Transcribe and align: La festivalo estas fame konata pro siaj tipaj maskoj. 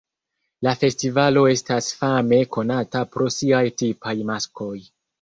La 0.67 0.71
festivalo 0.83 1.43
estas 1.51 1.91
fame 2.01 2.41
konata 2.59 3.05
pro 3.15 3.31
siaj 3.39 3.65
tipaj 3.85 4.21
maskoj. 4.35 4.77